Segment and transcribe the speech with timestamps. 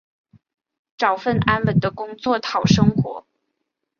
[0.97, 3.27] 找份安稳的工作讨生活